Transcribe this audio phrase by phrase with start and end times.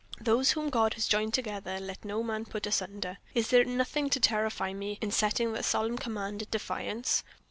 [0.19, 3.19] Those whom God has joined together, let no man put asunder.
[3.35, 7.23] Is there nothing to terrify me in setting that solemn command at defiance?